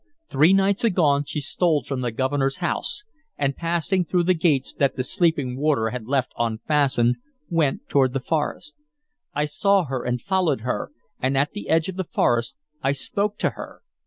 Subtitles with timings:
[0.31, 3.03] Three nights agone she stole from the Governor's house,
[3.37, 7.17] and, passing through the gates that the sleeping warder had left unfastened,
[7.51, 8.73] went toward the forest.
[9.35, 13.37] I saw her and followed her, and at the edge of the forest I spoke
[13.37, 13.83] to her.